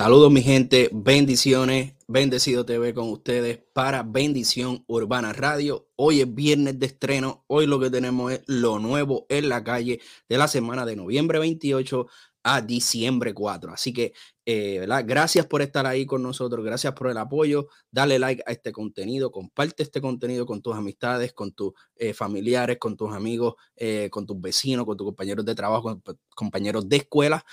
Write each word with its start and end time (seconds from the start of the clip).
Saludos 0.00 0.32
mi 0.32 0.40
gente, 0.40 0.88
bendiciones, 0.94 1.92
bendecido 2.08 2.64
TV 2.64 2.94
con 2.94 3.10
ustedes 3.10 3.58
para 3.74 4.02
Bendición 4.02 4.82
Urbana 4.86 5.34
Radio. 5.34 5.90
Hoy 5.94 6.22
es 6.22 6.34
viernes 6.34 6.78
de 6.78 6.86
estreno, 6.86 7.44
hoy 7.48 7.66
lo 7.66 7.78
que 7.78 7.90
tenemos 7.90 8.32
es 8.32 8.40
lo 8.46 8.78
nuevo 8.78 9.26
en 9.28 9.50
la 9.50 9.62
calle 9.62 10.00
de 10.26 10.38
la 10.38 10.48
semana 10.48 10.86
de 10.86 10.96
noviembre 10.96 11.38
28 11.38 12.06
a 12.42 12.60
diciembre 12.60 13.34
4. 13.34 13.72
Así 13.72 13.92
que, 13.92 14.12
eh. 14.46 14.86
Gracias 15.04 15.46
por 15.46 15.62
estar 15.62 15.86
ahí 15.86 16.06
con 16.06 16.22
nosotros, 16.22 16.64
gracias 16.64 16.92
por 16.94 17.08
el 17.08 17.16
apoyo. 17.18 17.68
Dale 17.90 18.18
like 18.18 18.42
a 18.46 18.52
este 18.52 18.72
contenido, 18.72 19.30
comparte 19.30 19.82
este 19.82 20.00
contenido 20.00 20.46
con 20.46 20.62
tus 20.62 20.74
amistades, 20.74 21.32
con 21.32 21.52
tus 21.52 21.72
eh, 21.96 22.14
familiares, 22.14 22.78
con 22.78 22.96
tus 22.96 23.12
amigos, 23.12 23.54
eh, 23.76 24.08
con 24.10 24.26
tus 24.26 24.40
vecinos, 24.40 24.86
con 24.86 24.96
tus 24.96 25.06
compañeros 25.06 25.44
de 25.44 25.54
trabajo, 25.54 26.00
con 26.02 26.18
compañeros 26.34 26.88
de 26.88 26.96
escuela. 26.96 27.44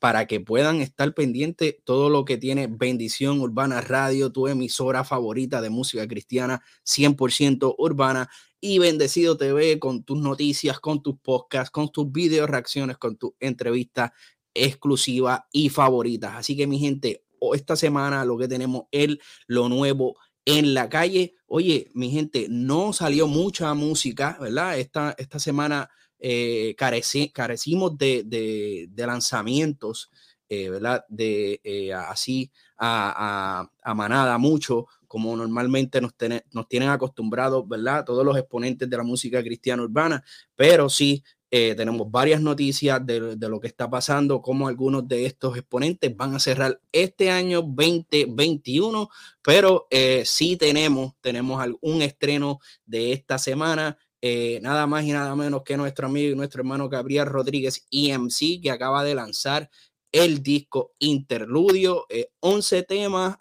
Para 0.00 0.26
que 0.26 0.40
puedan 0.40 0.80
estar 0.80 1.12
pendientes 1.14 1.76
todo 1.84 2.08
lo 2.10 2.24
que 2.24 2.38
tiene 2.38 2.68
Bendición 2.68 3.40
Urbana 3.40 3.80
Radio, 3.80 4.32
tu 4.32 4.48
emisora 4.48 5.04
favorita 5.04 5.60
de 5.60 5.70
música 5.70 6.06
cristiana 6.08 6.62
100% 6.84 7.74
urbana 7.78 8.28
y 8.64 8.78
Bendecido 8.78 9.36
TV 9.36 9.80
con 9.80 10.04
tus 10.04 10.18
noticias, 10.18 10.78
con 10.78 11.02
tus 11.02 11.18
podcasts, 11.18 11.72
con 11.72 11.90
tus 11.90 12.10
videos 12.12 12.48
reacciones, 12.48 12.96
con 12.96 13.16
tus 13.16 13.32
entrevistas 13.40 14.12
exclusivas 14.54 15.40
y 15.50 15.68
favoritas. 15.68 16.36
Así 16.36 16.56
que 16.56 16.68
mi 16.68 16.78
gente, 16.78 17.24
esta 17.54 17.74
semana 17.74 18.24
lo 18.24 18.38
que 18.38 18.46
tenemos 18.46 18.84
es 18.92 19.18
lo 19.48 19.68
nuevo 19.68 20.16
en 20.44 20.74
la 20.74 20.88
calle. 20.88 21.34
Oye, 21.46 21.90
mi 21.94 22.10
gente, 22.10 22.46
no 22.48 22.92
salió 22.92 23.26
mucha 23.26 23.74
música, 23.74 24.38
¿verdad? 24.40 24.78
Esta, 24.78 25.16
esta 25.18 25.40
semana 25.40 25.90
eh, 26.20 26.76
carecimos 26.76 27.98
de, 27.98 28.22
de, 28.24 29.06
lanzamientos, 29.06 30.08
eh, 30.48 30.70
¿verdad? 30.70 31.04
De 31.08 31.60
eh, 31.64 31.92
así 31.92 32.52
a, 32.82 33.94
manada 33.94 34.38
mucho 34.38 34.86
como 35.06 35.36
normalmente 35.36 36.00
nos, 36.00 36.12
nos 36.52 36.68
tienen 36.68 36.88
acostumbrados, 36.88 37.68
¿verdad? 37.68 38.04
Todos 38.04 38.24
los 38.24 38.36
exponentes 38.36 38.88
de 38.88 38.96
la 38.96 39.02
música 39.02 39.42
cristiana 39.42 39.82
urbana, 39.82 40.24
pero 40.56 40.88
sí 40.88 41.22
eh, 41.54 41.74
tenemos 41.74 42.10
varias 42.10 42.40
noticias 42.40 43.04
de, 43.04 43.36
lo 43.38 43.60
que 43.60 43.66
está 43.66 43.90
pasando, 43.90 44.40
como 44.40 44.68
algunos 44.68 45.06
de 45.06 45.26
estos 45.26 45.54
exponentes 45.54 46.16
van 46.16 46.34
a 46.34 46.40
cerrar 46.40 46.80
este 46.90 47.30
año 47.30 47.60
2021, 47.60 49.10
pero 49.42 49.86
eh, 49.90 50.22
sí 50.24 50.56
tenemos, 50.56 51.12
tenemos 51.20 51.60
algún 51.60 52.00
estreno 52.00 52.58
de 52.86 53.12
esta 53.12 53.36
semana. 53.36 53.98
Eh, 54.22 54.60
nada 54.62 54.86
más 54.86 55.04
y 55.04 55.12
nada 55.12 55.36
menos 55.36 55.62
que 55.62 55.76
nuestro 55.76 56.06
amigo 56.06 56.32
y 56.32 56.36
nuestro 56.36 56.60
hermano 56.60 56.88
Gabriel 56.88 57.26
Rodríguez 57.26 57.86
EMC, 57.90 58.62
que 58.62 58.70
acaba 58.70 59.04
de 59.04 59.14
lanzar 59.14 59.68
el 60.12 60.42
disco 60.42 60.92
Interludio, 60.98 62.06
11 62.40 62.82
temas, 62.84 63.36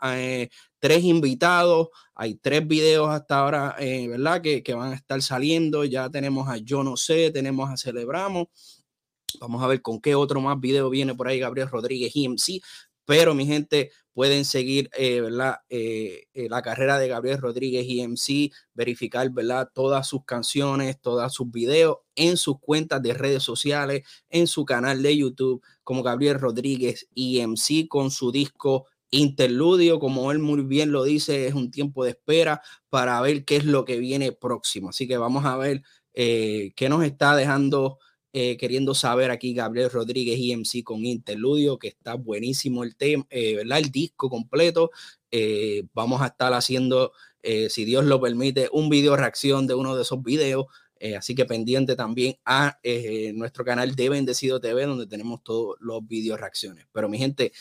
tres 0.79 1.03
invitados, 1.03 1.89
hay 2.15 2.35
tres 2.35 2.67
videos 2.67 3.09
hasta 3.09 3.39
ahora, 3.39 3.75
eh, 3.79 4.07
¿verdad? 4.07 4.41
Que, 4.41 4.63
que, 4.63 4.73
van 4.73 4.93
a 4.93 4.95
estar 4.95 5.21
saliendo, 5.21 5.85
ya 5.85 6.09
tenemos 6.09 6.49
a 6.49 6.57
Yo 6.57 6.83
No 6.83 6.97
Sé, 6.97 7.29
tenemos 7.31 7.69
a 7.69 7.77
Celebramos, 7.77 8.47
vamos 9.39 9.63
a 9.63 9.67
ver 9.67 9.81
con 9.81 10.01
qué 10.01 10.15
otro 10.15 10.41
más 10.41 10.59
video 10.59 10.89
viene 10.89 11.13
por 11.13 11.27
ahí 11.27 11.39
Gabriel 11.39 11.69
Rodríguez 11.69 12.15
IMC, 12.15 12.63
pero 13.05 13.33
mi 13.35 13.45
gente 13.45 13.91
pueden 14.13 14.45
seguir, 14.45 14.89
eh, 14.97 15.21
¿verdad? 15.21 15.57
Eh, 15.69 16.25
la 16.33 16.61
carrera 16.61 16.99
de 16.99 17.07
Gabriel 17.07 17.39
Rodríguez 17.39 17.85
IMC, 17.87 18.51
verificar, 18.73 19.29
¿verdad? 19.31 19.69
Todas 19.73 20.07
sus 20.07 20.25
canciones, 20.25 20.99
todos 20.99 21.33
sus 21.33 21.49
videos 21.49 21.97
en 22.15 22.37
sus 22.37 22.59
cuentas 22.59 23.01
de 23.01 23.13
redes 23.13 23.43
sociales, 23.43 24.03
en 24.29 24.47
su 24.47 24.65
canal 24.65 25.01
de 25.01 25.17
YouTube, 25.17 25.63
como 25.83 26.03
Gabriel 26.03 26.39
Rodríguez 26.39 27.07
IMC 27.13 27.87
con 27.87 28.11
su 28.11 28.31
disco 28.31 28.87
interludio, 29.11 29.99
como 29.99 30.31
él 30.31 30.39
muy 30.39 30.63
bien 30.63 30.91
lo 30.91 31.03
dice, 31.03 31.47
es 31.47 31.53
un 31.53 31.69
tiempo 31.69 32.03
de 32.03 32.11
espera 32.11 32.61
para 32.89 33.21
ver 33.21 33.45
qué 33.45 33.57
es 33.57 33.65
lo 33.65 33.85
que 33.85 33.97
viene 33.97 34.31
próximo. 34.31 34.89
Así 34.89 35.07
que 35.07 35.17
vamos 35.17 35.45
a 35.45 35.57
ver 35.57 35.83
eh, 36.13 36.71
qué 36.75 36.89
nos 36.89 37.03
está 37.03 37.35
dejando, 37.35 37.99
eh, 38.33 38.57
queriendo 38.57 38.95
saber 38.95 39.31
aquí 39.31 39.53
Gabriel 39.53 39.89
Rodríguez 39.89 40.39
IMC 40.39 40.83
con 40.83 41.05
interludio, 41.05 41.77
que 41.77 41.89
está 41.89 42.15
buenísimo 42.15 42.83
el 42.83 42.95
tema, 42.95 43.25
eh, 43.29 43.57
¿verdad? 43.57 43.79
El 43.79 43.91
disco 43.91 44.29
completo. 44.29 44.91
vamos 45.93 46.21
a 46.21 46.27
estar 46.27 46.53
haciendo, 46.53 47.13
si 47.69 47.85
Dios 47.85 48.05
lo 48.05 48.19
permite, 48.19 48.69
un 48.71 48.89
video 48.89 49.15
reacción 49.15 49.67
de 49.67 49.73
uno 49.73 49.95
de 49.95 50.01
esos 50.03 50.21
videos. 50.23 50.65
así 51.17 51.33
que 51.35 51.45
pendiente 51.45 51.95
también 51.95 52.35
a 52.45 52.79
nuestro 53.33 53.63
canal 53.65 53.95
de 53.95 54.09
Bendecido 54.09 54.59
TV, 54.59 54.85
donde 54.85 55.07
tenemos 55.07 55.43
todos 55.43 55.77
los 55.79 56.05
videos 56.07 56.39
reacciones. 56.39 56.85
Pero 56.91 57.07
mi 57.09 57.17
gente, 57.17 57.53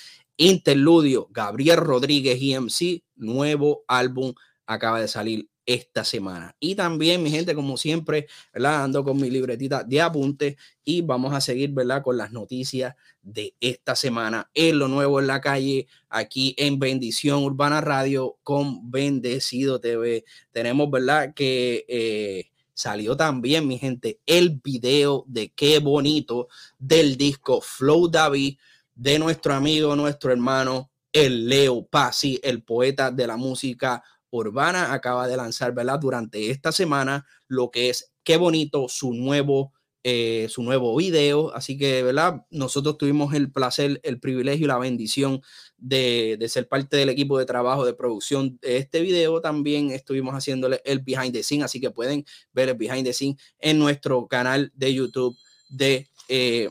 Interludio, 0.42 1.28
Gabriel 1.30 1.76
Rodríguez 1.76 2.38
EMC, 2.40 3.02
nuevo 3.16 3.84
álbum 3.86 4.32
acaba 4.66 4.98
de 4.98 5.06
salir 5.06 5.50
esta 5.74 6.04
semana. 6.04 6.56
Y 6.58 6.74
también, 6.74 7.22
mi 7.22 7.30
gente, 7.30 7.54
como 7.54 7.76
siempre, 7.76 8.26
¿verdad? 8.52 8.82
Ando 8.82 9.04
con 9.04 9.20
mi 9.20 9.30
libretita 9.30 9.84
de 9.84 10.00
apuntes 10.00 10.56
y 10.84 11.00
vamos 11.02 11.32
a 11.32 11.40
seguir, 11.40 11.70
¿verdad? 11.70 12.02
Con 12.02 12.16
las 12.16 12.32
noticias 12.32 12.96
de 13.22 13.54
esta 13.60 13.94
semana 13.94 14.50
en 14.52 14.80
lo 14.80 14.88
nuevo 14.88 15.20
en 15.20 15.28
la 15.28 15.40
calle, 15.40 15.86
aquí 16.08 16.56
en 16.58 16.80
Bendición 16.80 17.44
Urbana 17.44 17.80
Radio 17.80 18.38
con 18.42 18.90
Bendecido 18.90 19.80
TV. 19.80 20.24
Tenemos, 20.50 20.90
¿verdad? 20.90 21.34
Que 21.34 21.84
eh, 21.88 22.50
salió 22.74 23.16
también, 23.16 23.68
mi 23.68 23.78
gente, 23.78 24.18
el 24.26 24.60
video 24.64 25.24
de 25.28 25.52
qué 25.52 25.78
bonito 25.78 26.48
del 26.80 27.16
disco 27.16 27.60
Flow 27.60 28.08
David 28.08 28.58
de 28.96 29.20
nuestro 29.20 29.54
amigo, 29.54 29.94
nuestro 29.94 30.32
hermano, 30.32 30.90
el 31.12 31.48
Leo 31.48 31.86
Pasi, 31.86 32.40
el 32.42 32.64
poeta 32.64 33.12
de 33.12 33.28
la 33.28 33.36
música 33.36 34.02
urbana, 34.30 34.92
acaba 34.92 35.28
de 35.28 35.36
lanzar, 35.36 35.72
¿verdad? 35.74 35.98
Durante 36.00 36.50
esta 36.50 36.72
semana, 36.72 37.26
lo 37.48 37.70
que 37.70 37.90
es 37.90 38.12
qué 38.24 38.36
bonito 38.36 38.88
su 38.88 39.12
nuevo, 39.12 39.72
eh, 40.02 40.46
su 40.48 40.62
nuevo 40.62 40.96
video. 40.96 41.54
Así 41.54 41.76
que, 41.76 42.02
¿verdad? 42.02 42.46
Nosotros 42.50 42.98
tuvimos 42.98 43.34
el 43.34 43.52
placer, 43.52 44.00
el 44.02 44.20
privilegio 44.20 44.64
y 44.64 44.68
la 44.68 44.78
bendición 44.78 45.42
de, 45.76 46.36
de, 46.38 46.48
ser 46.48 46.68
parte 46.68 46.96
del 46.96 47.08
equipo 47.08 47.38
de 47.38 47.46
trabajo 47.46 47.84
de 47.84 47.94
producción 47.94 48.58
de 48.62 48.78
este 48.78 49.00
video. 49.00 49.40
También 49.40 49.90
estuvimos 49.90 50.34
haciéndole 50.34 50.80
el 50.84 51.00
behind 51.00 51.32
the 51.32 51.42
scene, 51.42 51.64
así 51.64 51.80
que 51.80 51.90
pueden 51.90 52.24
ver 52.52 52.68
el 52.70 52.76
behind 52.76 53.04
the 53.04 53.12
scene 53.12 53.36
en 53.58 53.78
nuestro 53.78 54.26
canal 54.28 54.72
de 54.74 54.94
YouTube 54.94 55.36
de 55.68 56.08
eh, 56.28 56.70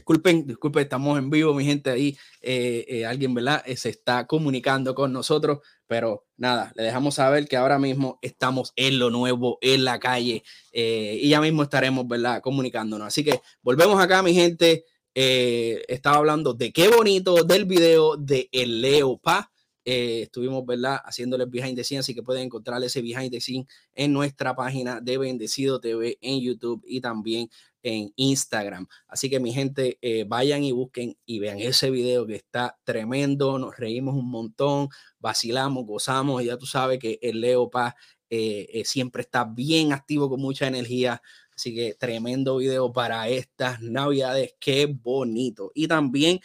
Disculpen, 0.00 0.46
disculpen, 0.46 0.84
estamos 0.84 1.18
en 1.18 1.28
vivo, 1.28 1.52
mi 1.52 1.62
gente 1.62 1.90
ahí, 1.90 2.16
eh, 2.40 2.86
eh, 2.88 3.04
alguien, 3.04 3.34
¿verdad? 3.34 3.62
Eh, 3.66 3.76
se 3.76 3.90
está 3.90 4.26
comunicando 4.26 4.94
con 4.94 5.12
nosotros, 5.12 5.58
pero 5.86 6.24
nada, 6.38 6.72
le 6.74 6.84
dejamos 6.84 7.16
saber 7.16 7.46
que 7.46 7.58
ahora 7.58 7.78
mismo 7.78 8.18
estamos 8.22 8.72
en 8.76 8.98
lo 8.98 9.10
nuevo, 9.10 9.58
en 9.60 9.84
la 9.84 10.00
calle, 10.00 10.42
y 10.72 11.28
ya 11.28 11.42
mismo 11.42 11.64
estaremos, 11.64 12.08
¿verdad? 12.08 12.40
Comunicándonos. 12.40 13.08
Así 13.08 13.22
que 13.22 13.42
volvemos 13.60 14.00
acá, 14.00 14.22
mi 14.22 14.32
gente. 14.32 14.86
estaba 15.12 16.16
hablando 16.16 16.54
de 16.54 16.72
qué 16.72 16.88
bonito 16.88 17.44
del 17.44 17.66
video 17.66 18.16
de 18.16 18.48
El 18.52 18.80
Leo 18.80 19.18
Pa. 19.18 19.52
estuvimos, 19.84 20.64
¿verdad? 20.64 20.98
Haciéndoles 21.04 21.50
behind 21.50 21.76
the 21.76 21.84
scene, 21.84 21.98
así 21.98 22.14
que 22.14 22.22
pueden 22.22 22.44
encontrar 22.44 22.82
ese 22.82 23.02
behind 23.02 23.30
the 23.30 23.40
scene 23.40 23.66
en 23.92 24.14
nuestra 24.14 24.54
página 24.54 25.00
de 25.00 25.18
Bendecido 25.18 25.78
TV 25.78 26.16
en 26.22 26.40
YouTube 26.40 26.82
y 26.86 27.02
también 27.02 27.50
en 27.82 28.12
Instagram. 28.16 28.86
Así 29.08 29.30
que 29.30 29.40
mi 29.40 29.52
gente, 29.52 29.98
eh, 30.02 30.24
vayan 30.26 30.64
y 30.64 30.72
busquen 30.72 31.16
y 31.24 31.38
vean 31.38 31.58
ese 31.58 31.90
video 31.90 32.26
que 32.26 32.36
está 32.36 32.78
tremendo, 32.84 33.58
nos 33.58 33.76
reímos 33.76 34.14
un 34.14 34.30
montón, 34.30 34.88
vacilamos, 35.18 35.86
gozamos, 35.86 36.42
y 36.42 36.46
ya 36.46 36.56
tú 36.56 36.66
sabes 36.66 36.98
que 36.98 37.18
el 37.22 37.40
Leo 37.40 37.70
Paz 37.70 37.94
eh, 38.28 38.68
eh, 38.72 38.84
siempre 38.84 39.22
está 39.22 39.44
bien 39.44 39.92
activo 39.92 40.28
con 40.28 40.40
mucha 40.40 40.66
energía. 40.66 41.22
Así 41.54 41.74
que 41.74 41.94
tremendo 41.94 42.56
video 42.56 42.92
para 42.92 43.28
estas 43.28 43.80
navidades, 43.82 44.54
qué 44.58 44.86
bonito. 44.86 45.70
Y 45.74 45.88
también 45.88 46.40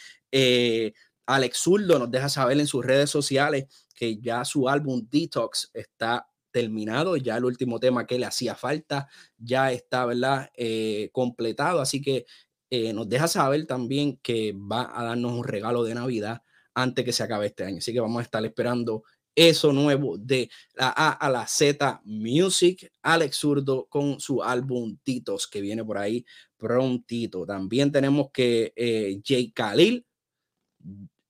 Alex 1.26 1.58
Zurdo 1.58 1.98
nos 1.98 2.10
deja 2.10 2.28
saber 2.28 2.60
en 2.60 2.66
sus 2.66 2.84
redes 2.84 3.08
sociales 3.10 3.64
que 3.94 4.18
ya 4.18 4.44
su 4.44 4.68
álbum 4.68 5.06
Detox 5.10 5.70
está 5.72 6.28
terminado, 6.56 7.18
ya 7.18 7.36
el 7.36 7.44
último 7.44 7.78
tema 7.78 8.06
que 8.06 8.18
le 8.18 8.24
hacía 8.24 8.54
falta 8.54 9.08
ya 9.36 9.72
está, 9.72 10.06
¿verdad? 10.06 10.48
Eh, 10.56 11.10
completado, 11.12 11.82
así 11.82 12.00
que 12.00 12.24
eh, 12.70 12.94
nos 12.94 13.06
deja 13.06 13.28
saber 13.28 13.66
también 13.66 14.16
que 14.22 14.54
va 14.54 14.90
a 14.98 15.04
darnos 15.04 15.32
un 15.32 15.44
regalo 15.44 15.84
de 15.84 15.94
Navidad 15.94 16.40
antes 16.74 17.04
que 17.04 17.12
se 17.12 17.22
acabe 17.22 17.44
este 17.48 17.64
año, 17.64 17.76
así 17.76 17.92
que 17.92 18.00
vamos 18.00 18.20
a 18.20 18.22
estar 18.22 18.42
esperando 18.46 19.04
eso 19.34 19.70
nuevo 19.70 20.16
de 20.16 20.48
la 20.72 20.94
A 20.96 21.10
a 21.10 21.28
la 21.28 21.46
Z 21.46 22.00
Music, 22.04 22.90
Alex 23.02 23.36
Zurdo 23.36 23.86
con 23.90 24.18
su 24.18 24.42
álbum 24.42 24.96
Titos 25.02 25.46
que 25.46 25.60
viene 25.60 25.84
por 25.84 25.98
ahí 25.98 26.24
prontito. 26.56 27.44
También 27.44 27.92
tenemos 27.92 28.30
que 28.32 28.72
eh, 28.74 29.20
Jay 29.22 29.50
Khalil 29.50 30.06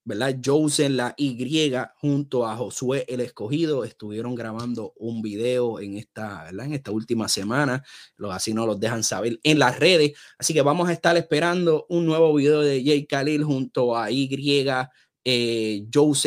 ¿verdad? 0.06 0.38
Josen 0.42 0.96
la 0.96 1.14
Y 1.18 1.36
junto 1.96 2.46
a 2.46 2.56
Josué 2.56 3.04
el 3.08 3.20
Escogido 3.20 3.84
estuvieron 3.84 4.36
grabando 4.36 4.94
un 4.96 5.20
video 5.20 5.80
en 5.80 5.96
esta, 5.96 6.44
¿verdad? 6.44 6.66
En 6.66 6.74
esta 6.74 6.92
última 6.92 7.28
semana. 7.28 7.84
Los, 8.16 8.32
así 8.32 8.54
no 8.54 8.66
los 8.66 8.78
dejan 8.78 9.02
saber 9.02 9.40
en 9.42 9.58
las 9.58 9.78
redes. 9.80 10.12
Así 10.38 10.54
que 10.54 10.62
vamos 10.62 10.88
a 10.88 10.92
estar 10.92 11.16
esperando 11.16 11.86
un 11.88 12.06
nuevo 12.06 12.32
video 12.34 12.60
de 12.60 12.84
Jay 12.84 13.04
Khalil 13.04 13.42
junto 13.42 13.96
a 13.96 14.10
Y, 14.12 14.30
eh, 15.24 15.84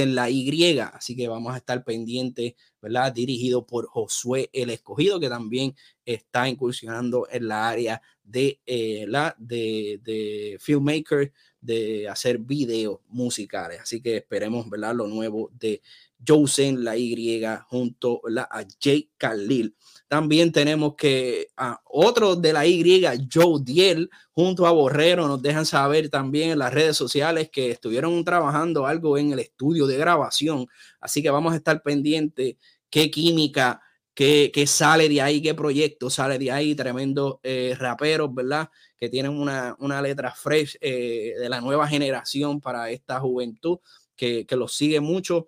la 0.08 0.30
Y. 0.30 0.80
Así 0.80 1.16
que 1.16 1.30
vamos 1.30 1.54
a 1.54 1.58
estar 1.58 1.86
pendientes, 1.86 2.56
¿verdad? 2.82 3.14
Dirigido 3.14 3.66
por 3.66 3.88
Josué 3.88 4.50
el 4.54 4.70
Escogido, 4.70 5.20
que 5.20 5.30
también 5.30 5.76
está 6.06 6.48
incursionando 6.48 7.28
en 7.32 7.48
la 7.48 7.68
área 7.70 8.02
de, 8.24 8.60
eh, 8.66 9.06
la, 9.08 9.36
de, 9.38 10.00
de 10.04 10.58
filmmaker 10.60 11.34
de 11.62 12.08
hacer 12.08 12.40
videos 12.40 13.00
musicales. 13.08 13.82
Así 13.82 14.02
que 14.02 14.18
esperemos 14.18 14.70
ver 14.70 14.80
lo 14.96 15.08
nuevo 15.08 15.50
de 15.54 15.82
Josen, 16.26 16.84
la 16.84 16.98
Y, 16.98 17.42
junto 17.68 18.22
a 18.50 18.66
Jay 18.82 19.10
Khalil. 19.18 19.76
También 20.08 20.52
tenemos 20.52 20.96
que 20.96 21.48
a 21.56 21.80
otro 21.86 22.36
de 22.36 22.54
la 22.54 22.66
Y, 22.66 23.04
Joe 23.32 23.62
Diel, 23.62 24.10
junto 24.32 24.66
a 24.66 24.72
Borrero, 24.72 25.28
nos 25.28 25.42
dejan 25.42 25.66
saber 25.66 26.10
también 26.10 26.52
en 26.52 26.60
las 26.60 26.74
redes 26.74 26.98
sociales 26.98 27.50
que 27.50 27.72
estuvieron 27.72 28.24
trabajando 28.24 28.86
algo 28.86 29.18
en 29.18 29.32
el 29.34 29.40
estudio 29.40 29.88
de 29.88 29.98
grabación. 29.98 30.68
Así 31.00 31.22
que 31.22 31.30
vamos 31.30 31.54
a 31.54 31.58
estar 31.58 31.82
pendientes 31.84 32.56
qué 32.90 33.12
química, 33.12 33.82
qué, 34.14 34.52
qué 34.54 34.68
sale 34.68 35.10
de 35.10 35.22
ahí, 35.22 35.42
qué 35.42 35.54
proyecto 35.54 36.10
sale 36.10 36.38
de 36.40 36.52
ahí. 36.52 36.76
Tremendos 36.76 37.36
eh, 37.44 37.76
raperos, 37.78 38.34
¿verdad? 38.34 38.70
que 39.00 39.10
tienen 39.10 39.32
una, 39.32 39.76
una 39.80 40.02
letra 40.02 40.34
fresh 40.34 40.78
eh, 40.82 41.34
de 41.40 41.50
la 41.50 41.62
nueva 41.62 41.88
generación 41.88 42.60
para 42.60 42.90
esta 42.90 43.20
juventud 43.20 43.80
que, 44.16 44.46
que 44.46 44.56
los 44.58 44.76
sigue 44.76 45.00
mucho. 45.00 45.48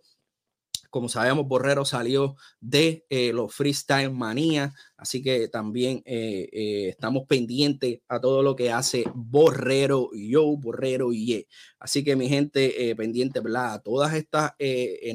Como 0.90 1.10
sabemos, 1.10 1.48
Borrero 1.48 1.86
salió 1.86 2.36
de 2.60 3.06
eh, 3.10 3.34
los 3.34 3.54
Freestyle 3.54 4.12
Manía, 4.12 4.74
así 5.02 5.22
que 5.22 5.50
también 5.50 6.02
eh, 6.06 6.88
estamos 6.90 7.24
pendientes 7.28 8.00
a 8.08 8.22
todo 8.22 8.42
lo 8.42 8.56
que 8.56 8.72
hace 8.72 9.04
Borrero 9.14 10.10
Yo, 10.14 10.56
Borrero 10.56 11.12
y 11.12 11.48
Así 11.80 12.04
que 12.04 12.16
mi 12.16 12.30
gente 12.30 12.94
pendiente, 12.96 13.40
¿verdad? 13.40 13.74
A 13.74 13.82
todas 13.82 14.14
estas 14.14 14.52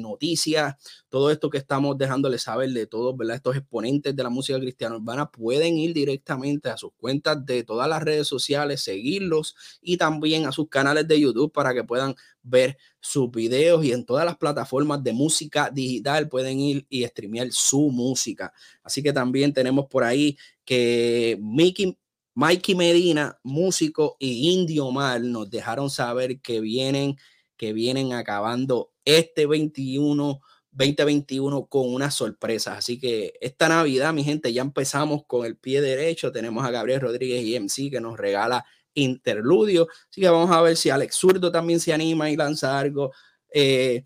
noticias, 0.01 0.75
todo 1.07 1.31
esto 1.31 1.49
que 1.49 1.57
estamos 1.57 1.97
dejándoles 1.97 2.41
saber 2.41 2.71
de 2.71 2.87
todos. 2.87 3.15
Estos 3.33 3.55
exponentes 3.55 4.15
de 4.15 4.23
la 4.23 4.29
música 4.29 4.59
cristiana 4.59 4.97
urbana 4.97 5.31
pueden 5.31 5.77
ir 5.77 5.93
directamente 5.93 6.69
a 6.69 6.77
sus 6.77 6.91
cuentas 6.97 7.45
de 7.45 7.63
todas 7.63 7.87
las 7.87 8.03
redes 8.03 8.27
sociales, 8.27 8.81
seguirlos 8.81 9.55
y 9.81 9.97
también 9.97 10.45
a 10.45 10.51
sus 10.51 10.67
canales 10.69 11.07
de 11.07 11.19
YouTube 11.19 11.51
para 11.51 11.73
que 11.73 11.83
puedan 11.83 12.15
ver 12.43 12.77
sus 12.99 13.29
videos 13.29 13.83
y 13.83 13.91
en 13.91 14.05
todas 14.05 14.25
las 14.25 14.37
plataformas 14.37 15.03
de 15.03 15.13
música 15.13 15.69
digital 15.69 16.27
pueden 16.27 16.59
ir 16.59 16.85
y 16.89 17.05
streamear 17.05 17.51
su 17.51 17.89
música. 17.89 18.53
Así 18.83 19.03
que 19.03 19.13
también 19.13 19.53
tenemos 19.53 19.76
por 19.85 20.03
ahí 20.03 20.37
que 20.65 21.37
Mickey 21.39 21.97
Mikey 22.37 22.75
Medina, 22.75 23.39
músico 23.41 24.15
y 24.19 24.51
Indio 24.51 24.91
Mal 24.91 25.31
nos 25.31 25.49
dejaron 25.49 25.89
saber 25.89 26.39
que 26.39 26.61
vienen, 26.61 27.17
que 27.57 27.73
vienen 27.73 28.13
acabando 28.13 28.91
este 29.05 29.47
21 29.47 30.39
2021 30.77 31.65
con 31.65 31.91
unas 31.91 32.13
sorpresas. 32.13 32.77
Así 32.77 32.99
que 32.99 33.33
esta 33.41 33.67
Navidad, 33.69 34.13
mi 34.13 34.23
gente, 34.23 34.53
ya 34.53 34.61
empezamos 34.61 35.23
con 35.25 35.47
el 35.47 35.57
pie 35.57 35.81
derecho. 35.81 36.31
Tenemos 36.31 36.63
a 36.63 36.69
Gabriel 36.69 37.01
Rodríguez 37.01 37.43
y 37.43 37.59
MC 37.59 37.89
que 37.89 37.99
nos 37.99 38.17
regala 38.17 38.63
interludio. 38.93 39.87
Así 40.11 40.21
que 40.21 40.29
vamos 40.29 40.51
a 40.51 40.61
ver 40.61 40.77
si 40.77 40.91
Alex 40.91 41.15
Zurdo 41.15 41.51
también 41.51 41.79
se 41.79 41.91
anima 41.91 42.29
y 42.29 42.35
lanza 42.35 42.77
algo. 42.77 43.11
Eh, 43.51 44.03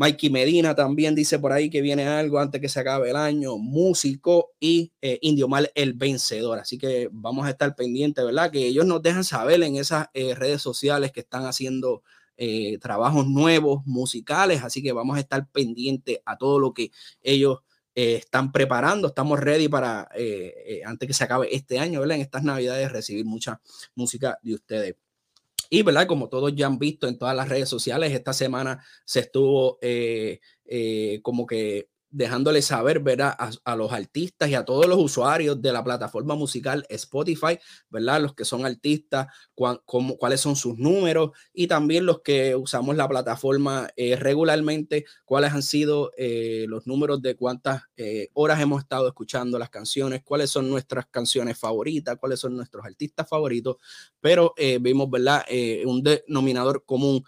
Mikey 0.00 0.30
Medina 0.30 0.74
también 0.74 1.14
dice 1.14 1.38
por 1.38 1.52
ahí 1.52 1.68
que 1.68 1.82
viene 1.82 2.06
algo 2.08 2.38
antes 2.38 2.58
que 2.58 2.70
se 2.70 2.80
acabe 2.80 3.10
el 3.10 3.16
año. 3.16 3.58
Músico 3.58 4.52
y 4.58 4.94
eh, 5.02 5.18
Indio 5.20 5.46
Mal 5.46 5.70
el 5.74 5.92
vencedor. 5.92 6.58
Así 6.58 6.78
que 6.78 7.10
vamos 7.12 7.46
a 7.46 7.50
estar 7.50 7.76
pendientes, 7.76 8.24
¿verdad? 8.24 8.50
Que 8.50 8.66
ellos 8.66 8.86
nos 8.86 9.02
dejan 9.02 9.24
saber 9.24 9.62
en 9.62 9.76
esas 9.76 10.06
eh, 10.14 10.34
redes 10.34 10.62
sociales 10.62 11.12
que 11.12 11.20
están 11.20 11.44
haciendo 11.44 12.02
eh, 12.38 12.78
trabajos 12.78 13.26
nuevos, 13.26 13.84
musicales, 13.84 14.62
así 14.64 14.82
que 14.82 14.92
vamos 14.92 15.18
a 15.18 15.20
estar 15.20 15.46
pendientes 15.50 16.20
a 16.24 16.38
todo 16.38 16.58
lo 16.58 16.72
que 16.72 16.90
ellos 17.20 17.58
están 17.94 18.52
preparando. 18.52 19.08
Estamos 19.08 19.38
ready 19.38 19.68
para, 19.68 20.08
antes 20.86 21.06
que 21.06 21.12
se 21.12 21.24
acabe 21.24 21.54
este 21.54 21.78
año, 21.78 22.00
¿verdad? 22.00 22.16
En 22.16 22.22
estas 22.22 22.42
navidades, 22.42 22.90
recibir 22.90 23.26
mucha 23.26 23.60
música 23.94 24.38
de 24.42 24.54
ustedes. 24.54 24.94
Y, 25.70 25.82
¿verdad? 25.84 26.08
Como 26.08 26.28
todos 26.28 26.52
ya 26.54 26.66
han 26.66 26.80
visto 26.80 27.06
en 27.06 27.16
todas 27.16 27.36
las 27.36 27.48
redes 27.48 27.68
sociales, 27.68 28.12
esta 28.12 28.32
semana 28.32 28.84
se 29.04 29.20
estuvo 29.20 29.78
como 31.22 31.46
que 31.46 31.89
dejándole 32.10 32.60
saber, 32.60 33.00
¿verdad? 33.00 33.36
A, 33.64 33.76
los 33.76 33.92
artistas 33.92 34.50
y 34.50 34.54
a 34.54 34.64
todos 34.64 34.86
los 34.86 34.98
usuarios 34.98 35.62
de 35.62 35.72
la 35.72 35.84
plataforma 35.84 36.34
musical 36.34 36.84
Spotify, 36.88 37.58
¿verdad? 37.88 38.20
Los 38.20 38.34
que 38.34 38.44
son 38.44 38.66
artistas, 38.66 39.28
cuáles 39.54 40.40
son 40.40 40.56
sus 40.56 40.76
números 40.76 41.30
y 41.52 41.68
también 41.68 42.06
los 42.06 42.20
que 42.22 42.56
usamos 42.56 42.96
la 42.96 43.08
plataforma 43.08 43.88
eh, 43.96 44.16
regularmente, 44.16 45.04
cuáles 45.24 45.52
han 45.52 45.62
sido 45.62 46.10
eh, 46.16 46.66
los 46.68 46.86
números 46.86 47.22
de 47.22 47.36
cuántas 47.36 47.82
eh, 47.96 48.28
horas 48.34 48.60
hemos 48.60 48.82
estado 48.82 49.06
escuchando 49.06 49.58
las 49.58 49.70
canciones, 49.70 50.22
cuáles 50.24 50.50
son 50.50 50.68
nuestras 50.68 51.06
canciones 51.06 51.58
favoritas, 51.58 52.16
cuáles 52.18 52.40
son 52.40 52.56
nuestros 52.56 52.84
artistas 52.84 53.28
favoritos, 53.28 53.76
pero 54.20 54.54
vimos, 54.80 55.08
¿verdad? 55.10 55.44
un 55.84 56.02
denominador 56.02 56.84
común 56.84 57.24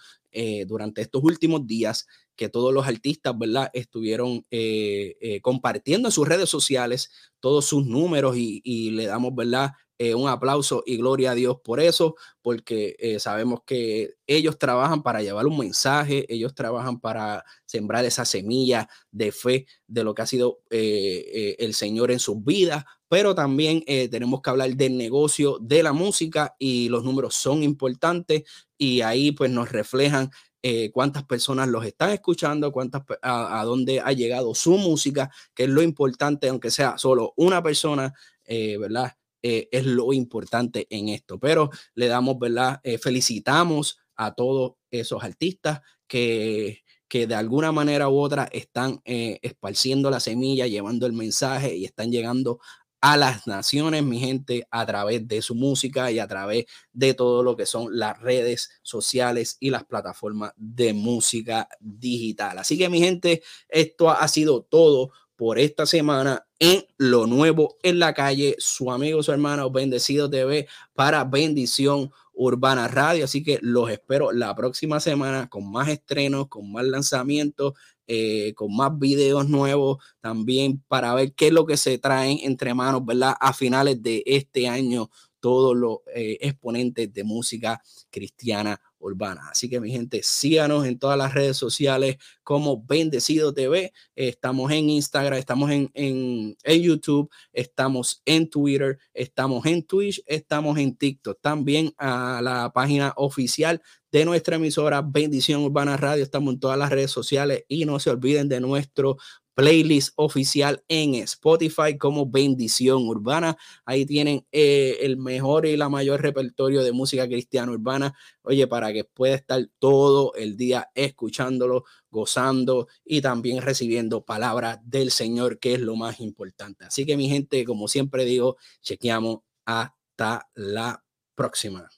durante 0.67 1.03
estos 1.03 1.23
últimos 1.23 1.67
días 1.67 2.07
que 2.37 2.49
todos 2.49 2.73
los 2.73 2.87
artistas, 2.87 3.37
¿verdad? 3.39 3.71
Estuvieron 3.73 4.45
eh, 4.51 5.17
eh, 5.21 5.41
compartiendo 5.41 6.09
en 6.09 6.13
sus 6.13 6.27
redes 6.27 6.49
sociales 6.49 7.11
todos 7.41 7.65
sus 7.65 7.87
números 7.87 8.37
y, 8.37 8.91
le 8.91 9.07
damos, 9.07 9.35
¿verdad? 9.35 9.73
Eh, 9.99 10.15
un 10.15 10.29
aplauso 10.29 10.83
y 10.87 10.97
gloria 10.97 11.33
a 11.33 11.35
Dios 11.35 11.59
por 11.63 11.79
eso, 11.79 12.17
porque 12.41 12.97
sabemos 13.21 13.61
que 13.65 14.15
ellos 14.27 14.59
trabajan 14.59 15.03
para 15.03 15.23
llevar 15.23 15.47
un 15.47 15.59
mensaje, 15.59 16.27
ellos 16.33 16.55
trabajan 16.55 16.99
para 16.99 17.45
sembrar 17.67 18.05
esa 18.05 18.25
semilla 18.25 18.89
de 19.13 19.31
fe 19.31 19.67
de 19.87 20.03
lo 20.03 20.15
que 20.15 20.23
ha 20.23 20.27
sido 20.27 20.61
el 20.71 21.75
Señor 21.75 22.11
en 22.11 22.19
sus 22.19 22.43
vidas, 22.43 22.85
pero 23.09 23.35
también 23.35 23.85
tenemos 23.85 24.41
que 24.41 24.51
hablar 24.51 24.75
del 24.75 24.97
negocio 24.97 25.59
de 25.61 25.85
la 25.85 25.93
música 25.93 26.57
y 26.59 26.89
los 26.89 27.05
números 27.05 27.35
son 27.35 27.63
importantes 27.63 28.43
y 28.77 29.03
ahí 29.03 29.31
pues 29.31 29.51
nos 29.53 29.71
reflejan 29.71 30.31
eh, 30.65 30.93
cuántas 30.93 31.25
personas 31.25 31.69
los 31.69 31.85
están 31.85 32.11
escuchando, 32.11 32.71
cuántas, 32.71 33.03
a, 33.21 33.65
dónde 33.65 33.99
ha 33.99 34.13
llegado 34.13 34.55
su 34.55 34.79
música, 34.79 35.29
que 35.55 35.65
es 35.65 35.69
lo 35.69 35.83
importante, 35.83 36.49
aunque 36.49 36.71
sea 36.71 36.97
solo 36.99 37.33
una 37.37 37.61
persona, 37.61 38.15
eh, 38.45 38.79
¿verdad? 38.79 39.13
Eh, 39.43 39.69
es 39.73 39.85
lo 39.87 40.13
importante 40.13 40.87
en 40.89 41.09
esto. 41.09 41.41
Pero 41.41 41.71
le 41.97 42.07
damos, 42.07 42.39
¿verdad? 42.39 42.81
felicitamos 43.01 43.99
a 44.15 44.35
todos 44.35 44.75
esos 44.93 45.25
artistas 45.25 45.81
que, 46.07 46.85
que 47.09 47.27
de 47.27 47.35
alguna 47.35 47.73
manera 47.73 48.09
u 48.09 48.21
otra 48.21 48.49
están 48.53 49.01
esparciendo 49.05 50.11
la 50.11 50.21
semilla, 50.21 50.69
llevando 50.69 51.07
el 51.07 51.13
mensaje 51.13 51.75
y 51.75 51.85
están 51.85 52.13
llegando 52.13 52.61
a 53.03 53.17
las 53.17 53.49
naciones, 53.49 54.05
mi 54.05 54.21
gente, 54.21 54.67
a 54.71 54.87
través 54.87 55.27
de 55.27 55.43
su 55.43 55.57
música 55.57 56.13
y 56.13 56.21
a 56.21 56.29
través 56.29 56.67
de 56.93 57.15
todo 57.15 57.43
lo 57.43 57.57
que 57.57 57.67
son 57.67 57.99
las 57.99 58.19
redes 58.21 58.71
sociales 58.83 59.57
y 59.59 59.71
las 59.71 59.85
plataformas 59.85 60.53
de 60.57 60.95
música 60.95 61.69
digital. 61.81 62.59
Así 62.59 62.79
que, 62.79 62.89
mi 62.89 63.01
gente, 63.01 63.43
esto 63.69 64.09
ha 64.09 64.27
sido 64.29 64.63
todo 64.63 65.11
por 65.35 65.59
esta 65.59 65.85
semana 65.85 66.47
en 66.61 66.87
Lo 66.97 67.27
Nuevo 67.27 67.77
en 67.83 67.99
la 67.99 68.15
Calle. 68.15 68.55
Su 68.59 68.93
amigo, 68.93 69.21
su 69.25 69.33
hermano, 69.33 69.69
Bendecido 69.73 70.31
TV 70.31 70.69
para 70.95 71.25
Bendición 71.25 72.13
Urbana 72.33 72.87
Radio. 72.87 73.25
Así 73.25 73.43
que 73.43 73.59
los 73.63 73.91
espero 73.91 74.31
la 74.31 74.55
próxima 74.55 75.01
semana 75.01 75.49
con 75.49 75.69
más 75.73 75.89
estrenos, 75.89 76.47
con 76.47 76.71
más 76.71 76.85
lanzamientos 76.85 77.73
eh, 78.07 78.53
con 78.55 78.75
más 78.77 78.99
videos 78.99 79.49
nuevos 79.49 79.99
también 80.21 80.83
para 80.89 81.15
ver 81.15 81.33
qué 81.35 81.49
es 81.49 81.53
lo 81.53 81.67
que 81.67 81.77
se 81.77 81.99
traen 81.99 82.39
entre 82.43 82.75
manos, 82.75 83.05
¿verdad? 83.05 83.35
A 83.41 83.53
finales 83.53 84.03
de 84.03 84.23
este 84.27 84.69
año, 84.69 85.11
todos 85.43 85.77
los 85.77 85.99
eh, 86.15 86.39
exponentes 86.41 87.13
de 87.13 87.25
música 87.25 87.83
cristiana 88.11 88.81
urbana. 89.01 89.49
Así 89.51 89.69
que 89.69 89.81
mi 89.81 89.91
gente, 89.91 90.23
síganos 90.23 90.87
en 90.87 91.01
todas 91.01 91.19
las 91.19 91.35
redes 91.35 91.57
sociales 91.57 92.17
como 92.45 92.81
Bendecido 92.81 93.53
TV. 93.53 93.93
Estamos 94.15 94.71
en 94.71 94.89
Instagram, 94.89 95.41
estamos 95.41 95.73
en, 95.73 95.91
en, 95.95 96.57
en, 96.63 96.83
YouTube, 96.83 97.29
estamos 97.53 98.23
en 98.25 98.49
Twitter, 98.49 99.01
estamos 99.13 99.67
en 99.67 99.83
Twitch, 99.83 100.23
estamos 100.27 100.79
en 100.79 100.97
TikTok. 100.97 101.41
También 101.41 101.93
a 101.99 102.41
la 102.41 102.71
página 102.73 103.13
oficial 103.17 103.83
de 104.13 104.25
nuestra 104.25 104.57
emisora 104.57 105.03
Bendición 105.03 105.63
Urbana 105.65 105.97
Radio. 105.97 106.23
Estamos 106.23 106.55
en 106.55 106.61
todas 106.61 106.79
las 106.79 106.91
redes 106.91 107.11
sociales 107.11 107.65
y 107.67 107.85
no 107.85 107.99
se 107.99 108.11
olviden 108.11 108.49
de 108.49 108.61
nuestro 108.61 109.17
playlist 109.55 110.13
oficial 110.17 110.83
en 110.89 111.15
Spotify 111.15 111.97
como 111.99 112.27
Bendición 112.27 113.07
Urbana. 113.07 113.57
Ahí 113.85 114.07
tienen 114.07 114.47
eh, 114.53 114.99
el 115.03 115.17
mejor 115.17 115.67
y 115.67 115.77
la 115.77 115.89
mayor 115.89 116.23
repertorio 116.23 116.83
de 116.83 116.93
música 116.93 117.27
cristiana 117.27 117.73
urbana. 117.73 118.15
Oye, 118.43 118.67
para 118.67 118.93
que 118.93 119.05
pueda 119.05 119.35
estar 119.35 119.67
todo 119.79 120.35
el 120.35 120.57
día 120.57 120.91
escuchándolo, 120.95 121.85
gozando 122.11 122.89
y 123.05 123.21
también 123.21 123.63
recibiendo 123.63 124.25
palabras 124.25 124.79
del 124.85 125.11
Señor, 125.11 125.59
que 125.59 125.75
es 125.75 125.81
lo 125.81 125.97
más 125.97 126.21
importante. 126.21 126.85
Así 126.85 127.07
que 127.07 127.17
mi 127.17 127.29
gente, 127.29 127.65
como 127.65 127.89
siempre 127.89 128.25
digo, 128.25 128.57
chequeamos 128.83 129.41
hasta 129.65 130.49
la 130.55 131.05
próxima. 131.35 131.89